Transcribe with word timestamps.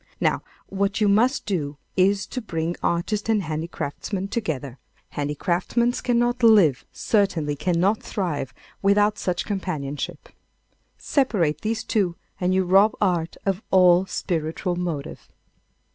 Now, 0.19 0.41
what 0.65 0.99
you 0.99 1.07
must 1.07 1.45
do 1.45 1.77
is 1.95 2.25
to 2.25 2.41
bring 2.41 2.75
artists 2.81 3.29
and 3.29 3.43
handicraftsmen 3.43 4.29
together. 4.31 4.79
Handicraftsmen 5.11 5.91
cannot 6.03 6.41
live, 6.41 6.85
certainly 6.91 7.55
cannot 7.55 8.01
thrive, 8.01 8.51
without 8.81 9.19
such 9.19 9.45
companionship. 9.45 10.29
Separate 10.97 11.61
these 11.61 11.83
two 11.83 12.15
and 12.39 12.51
you 12.51 12.63
rob 12.65 12.95
art 12.99 13.37
of 13.45 13.61
all 13.69 14.07
spiritual 14.07 14.75
motive. 14.75 15.27